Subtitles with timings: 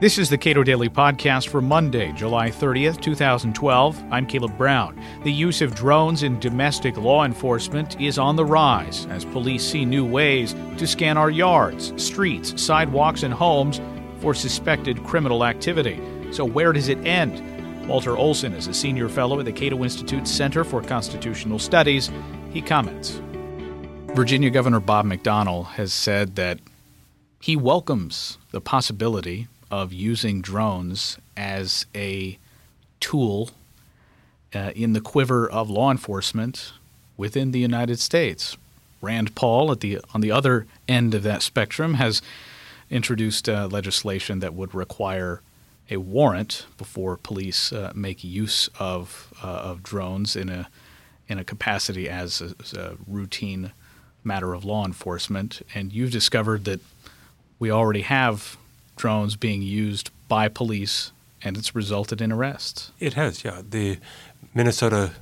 [0.00, 4.00] This is the Cato Daily Podcast for Monday, July 30th, 2012.
[4.12, 4.96] I'm Caleb Brown.
[5.24, 9.84] The use of drones in domestic law enforcement is on the rise as police see
[9.84, 13.80] new ways to scan our yards, streets, sidewalks, and homes
[14.20, 16.00] for suspected criminal activity.
[16.30, 17.88] So, where does it end?
[17.88, 22.08] Walter Olson is a senior fellow at the Cato Institute Center for Constitutional Studies.
[22.52, 23.20] He comments
[24.14, 26.60] Virginia Governor Bob McDonnell has said that
[27.40, 32.38] he welcomes the possibility of using drones as a
[33.00, 33.50] tool
[34.54, 36.72] uh, in the quiver of law enforcement
[37.16, 38.56] within the United States.
[39.00, 42.22] Rand Paul, at the on the other end of that spectrum, has
[42.90, 45.40] introduced uh, legislation that would require
[45.90, 50.68] a warrant before police uh, make use of uh, of drones in a
[51.28, 53.72] in a capacity as a, as a routine
[54.24, 55.62] matter of law enforcement.
[55.74, 56.80] And you've discovered that
[57.58, 58.56] we already have
[58.98, 61.12] drones being used by police,
[61.42, 62.92] and it's resulted in arrests.
[62.98, 63.62] It has, yeah.
[63.68, 63.98] The
[64.54, 65.12] Minnesota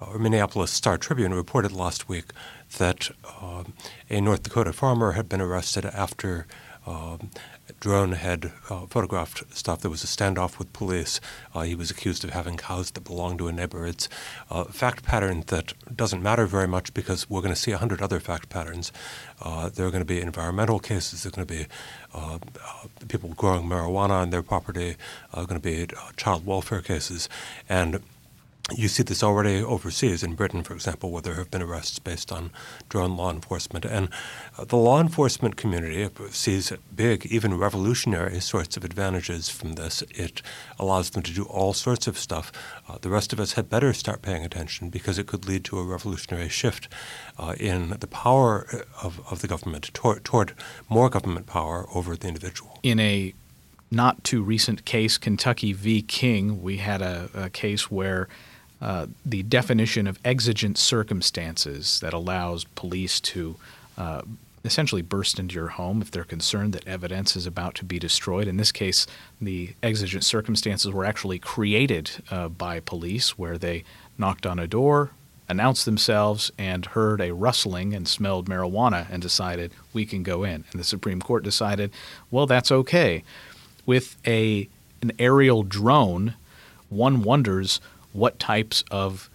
[0.00, 2.32] or Minneapolis Star Tribune reported last week
[2.78, 3.64] that uh,
[4.08, 6.46] a North Dakota farmer had been arrested after
[6.86, 7.30] um,
[7.78, 9.80] drone had uh, photographed stuff.
[9.80, 11.20] There was a standoff with police.
[11.54, 13.86] Uh, he was accused of having cows that belonged to a neighbor.
[13.86, 14.08] It's
[14.50, 18.02] a fact pattern that doesn't matter very much because we're going to see a hundred
[18.02, 18.92] other fact patterns.
[19.40, 21.22] Uh, there are going to be environmental cases.
[21.22, 21.66] There are going to be
[22.14, 24.96] uh, uh, people growing marijuana on their property.
[25.32, 27.28] There are going to be child welfare cases,
[27.68, 28.00] and
[28.76, 32.32] you see this already overseas in Britain, for example, where there have been arrests based
[32.32, 32.50] on
[32.88, 33.84] drone law enforcement.
[33.84, 34.08] And
[34.58, 40.02] uh, the law enforcement community sees big, even revolutionary sorts of advantages from this.
[40.10, 40.42] It
[40.78, 42.52] allows them to do all sorts of stuff.
[42.88, 45.78] Uh, the rest of us had better start paying attention because it could lead to
[45.78, 46.88] a revolutionary shift
[47.38, 50.54] uh, in the power uh, of, of the government toward, toward
[50.88, 52.78] more government power over the individual.
[52.82, 53.34] In a
[53.90, 56.02] not too recent case, Kentucky v.
[56.02, 58.28] King, we had a, a case where
[58.80, 63.56] uh, the definition of exigent circumstances that allows police to
[63.98, 64.22] uh,
[64.64, 68.46] essentially burst into your home if they're concerned that evidence is about to be destroyed.
[68.46, 69.06] In this case,
[69.40, 73.84] the exigent circumstances were actually created uh, by police, where they
[74.18, 75.10] knocked on a door,
[75.48, 80.64] announced themselves, and heard a rustling and smelled marijuana and decided we can go in.
[80.70, 81.90] And the Supreme Court decided,
[82.30, 83.24] well, that's okay.
[83.86, 84.68] With a
[85.02, 86.34] an aerial drone,
[86.90, 87.80] one wonders
[88.12, 89.30] what types of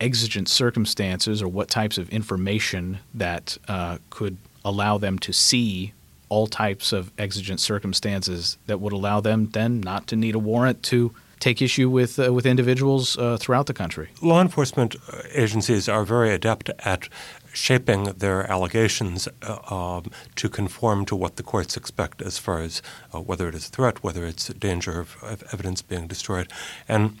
[0.00, 5.92] exigent circumstances or what types of information that uh, could allow them to see
[6.28, 10.82] all types of exigent circumstances that would allow them then not to need a warrant
[10.82, 14.08] to take issue with uh, with individuals uh, throughout the country.
[14.22, 17.08] Law enforcement uh, agencies are very adept at
[17.52, 20.04] shaping their allegations uh, um,
[20.36, 22.80] to conform to what the courts expect as far as
[23.12, 26.52] uh, whether it is a threat, whether it's danger of, of evidence being destroyed,
[26.88, 27.18] and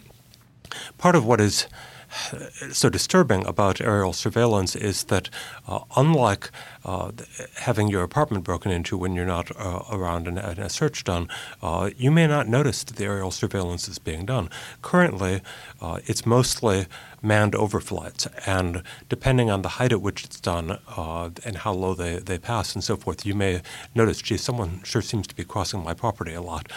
[0.98, 1.66] Part of what is
[2.72, 5.30] so disturbing about aerial surveillance is that,
[5.68, 6.50] uh, unlike
[6.84, 7.12] uh,
[7.56, 11.28] having your apartment broken into when you're not uh, around and, and, a search done,
[11.62, 14.48] uh, you may not notice that the aerial surveillance is being done.
[14.82, 15.42] Currently,
[15.80, 16.86] uh, it's mostly
[17.22, 21.92] manned overflights, and depending on the height at which it's done uh, and how low
[21.94, 23.60] they, they pass and so forth, you may
[23.94, 26.70] notice, gee, someone sure seems to be crossing my property a lot.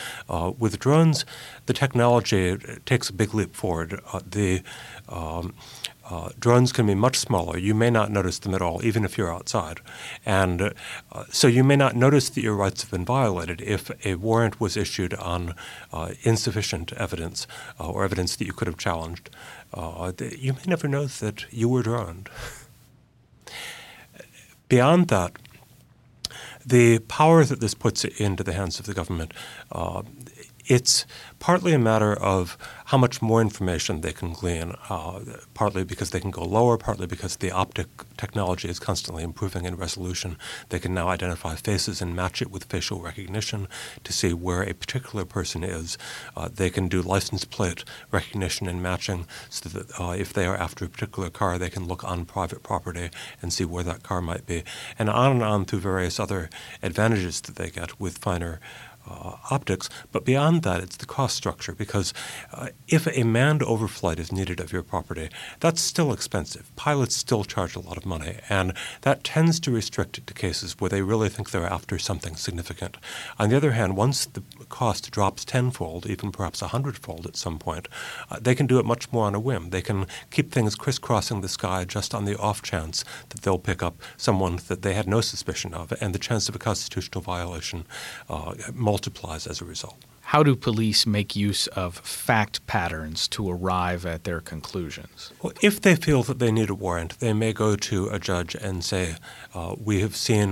[0.59, 1.25] with drones,
[1.65, 4.01] the technology takes a big leap forward.
[4.29, 4.61] the
[5.09, 5.53] um,
[6.09, 7.57] uh, drones can be much smaller.
[7.57, 9.79] You may not notice them at all, even if you're outside.
[10.25, 10.73] And
[11.11, 14.59] uh, so you may not notice that your rights have been violated if a warrant
[14.59, 15.55] was issued on
[15.93, 17.47] uh, insufficient evidence
[17.79, 19.29] uh, or evidence that you could have challenged.
[19.73, 22.29] Uh, you may never know that you were droned.
[24.67, 25.33] Beyond that,
[26.65, 29.33] the power that this puts into the hands of the government,
[29.71, 30.03] uh,
[30.66, 31.06] it's
[31.40, 35.19] partly a matter of how much more information they can glean, uh,
[35.53, 37.88] partly because they can go lower, partly because the optic
[38.18, 40.38] technology is constantly improving in resolution.
[40.69, 43.68] They can now identify faces and match it with facial recognition
[44.04, 45.98] to see where a particular person is.
[46.36, 50.57] Uh, they can do license plate recognition and matching so that uh, if they are
[50.57, 53.09] after a particular car, they can look on private property
[53.42, 54.63] and see where that car might be,
[55.00, 56.50] and on and on through various other
[56.81, 58.59] advantages that they get with finer
[59.09, 59.89] uh, optics.
[60.11, 62.13] But beyond that, it's the cost structure because
[62.53, 65.29] uh, if a manned overflight is needed of your property,
[65.59, 66.73] that's still expensive.
[66.75, 70.79] Pilots still charge a lot of money, and that tends to restrict it to cases
[70.79, 72.97] where they really think they're after something significant.
[73.39, 77.59] On the other hand, once the cost drops tenfold, even perhaps a hundredfold at some
[77.59, 77.88] point,
[78.29, 79.69] uh, they can do it much more on a whim.
[79.69, 83.83] They can keep things crisscrossing the sky just on the off chance that they'll pick
[83.83, 87.85] up someone that they had no suspicion of, and the chance of a constitutional violation
[88.29, 88.53] uh,
[88.94, 89.98] multiplies as a result.
[90.34, 91.90] How do police make use of
[92.30, 95.31] fact patterns to arrive at their conclusions?
[95.42, 98.54] Well, if they feel that they need a warrant, they may go to a judge
[98.68, 99.16] and say,
[99.54, 100.50] uh, "We have seen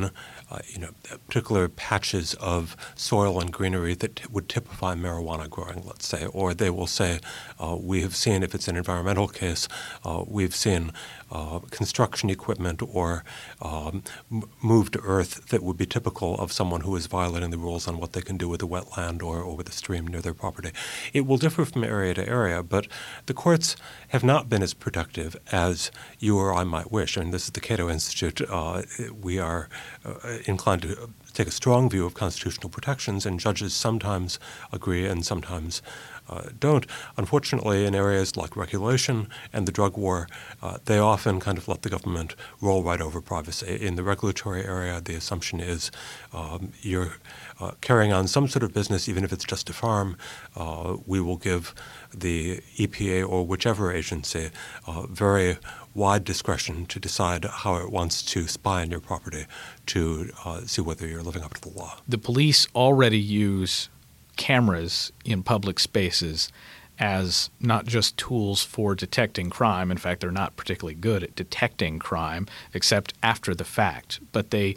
[0.52, 0.90] uh, you know,
[1.28, 6.54] particular patches of soil and greenery that t- would typify marijuana growing, let's say, or
[6.54, 7.22] they will say,
[7.58, 9.70] uh, we have seen, if it's an environmental case,
[10.04, 10.92] uh, we've seen
[11.32, 13.24] uh, construction equipment or
[13.62, 17.88] um, m- moved earth that would be typical of someone who is violating the rules
[17.88, 20.72] on what they can do with a wetland or, with a stream near their property.
[21.14, 22.88] It will differ from area to area, but
[23.26, 23.76] the courts
[24.10, 27.18] have not been as productive as you or I might wish.
[27.18, 28.42] I mean, this is the Cato Institute.
[28.50, 28.84] Uh,
[29.22, 29.70] we are
[30.06, 34.40] uh, inclined to take a strong view of constitutional protections, and judges sometimes
[34.72, 35.82] agree and sometimes
[36.30, 36.86] uh, don't.
[37.18, 40.28] Unfortunately, in areas like regulation and the drug war,
[40.62, 43.78] uh, they often kind of let the government roll right over privacy.
[43.82, 45.92] In the regulatory area, the assumption is
[46.34, 47.14] um, you're
[47.60, 50.18] uh, carrying on some sort of business, even if it's just a farm.
[50.56, 51.76] Uh, we will give
[52.14, 54.52] the EPA or whichever agency
[54.88, 55.58] uh, very
[55.94, 59.46] wide discretion to decide how it wants to spy on your property
[59.88, 61.98] to uh, see whether you're living up to the law.
[62.08, 63.90] The police already use
[64.38, 66.52] cameras in public spaces
[66.98, 69.92] as not just tools for detecting crime.
[69.92, 74.20] In fact, they're not particularly good at detecting crime except after the fact.
[74.32, 74.76] But they,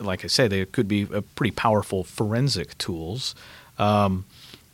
[0.00, 1.04] like I say, they could be
[1.34, 3.34] pretty powerful forensic tools.
[3.78, 4.24] Um,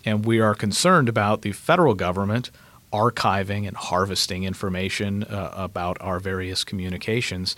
[0.04, 2.50] and we are concerned about the federal government
[2.92, 7.56] archiving and harvesting information uh, about our various communications.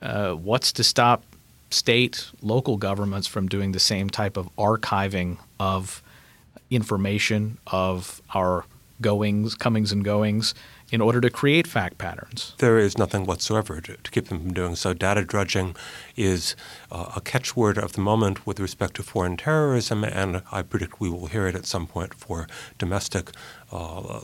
[0.00, 1.24] Uh, what's to stop
[1.70, 6.02] state, local governments from doing the same type of archiving of
[6.70, 8.64] information of our
[9.00, 10.54] goings, comings, and goings
[10.92, 12.54] in order to create fact patterns.
[12.58, 14.92] There is nothing whatsoever to, to keep them from doing so.
[14.92, 15.74] Data dredging
[16.16, 16.54] is
[16.90, 21.08] uh, a catchword of the moment with respect to foreign terrorism, and I predict we
[21.08, 22.46] will hear it at some point for
[22.78, 23.30] domestic
[23.72, 24.20] uh,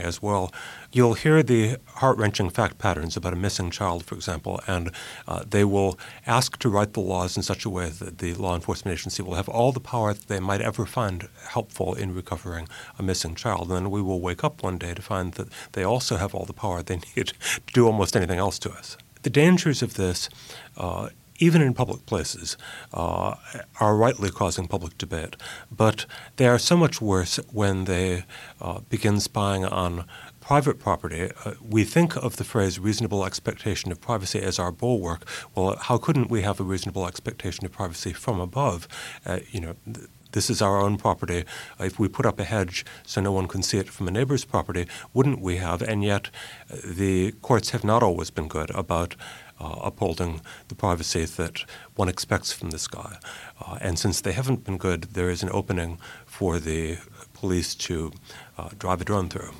[0.00, 0.52] as well.
[0.90, 4.90] You'll hear the heart wrenching fact patterns about a missing child, for example, and
[5.28, 8.54] uh, they will ask to write the laws in such a way that the law
[8.54, 12.68] enforcement agency will have all the power that they might ever find helpful in recovering
[12.98, 13.68] a missing child.
[13.68, 16.44] And then we will wake up one day to find that they also have all
[16.44, 17.34] the power they need to
[17.72, 18.96] do almost anything else to us.
[19.22, 20.28] The dangers of this
[20.76, 21.10] uh,
[21.42, 22.56] even in public places,
[22.94, 23.34] uh,
[23.80, 25.34] are rightly causing public debate.
[25.76, 26.06] But
[26.36, 28.24] they are so much worse when they
[28.60, 30.04] uh, begin spying on
[30.40, 31.30] private property.
[31.44, 35.26] Uh, we think of the phrase reasonable expectation of privacy as our bulwark.
[35.54, 38.86] Well, how couldn't we have a reasonable expectation of privacy from above?
[39.26, 39.74] Uh, you know,
[40.32, 41.44] this is our own property.
[41.78, 44.44] If we put up a hedge so no one can see it from a neighbor's
[44.44, 45.82] property, wouldn't we have?
[45.82, 46.30] And yet,
[46.70, 49.16] uh, the courts have not always been good about
[49.60, 51.64] uh, upholding the privacy that
[51.94, 53.18] one expects from this guy.
[53.60, 56.98] Uh, and since they haven't been good, there is an opening for the
[57.34, 58.12] police to
[58.58, 59.52] uh, drive a drone through.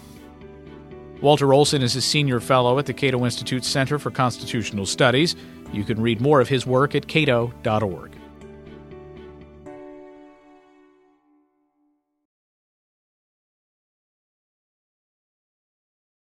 [1.20, 5.36] Walter Olson is a senior fellow at the Cato Institute Center for Constitutional Studies.
[5.72, 8.21] You can read more of his work at cato.org.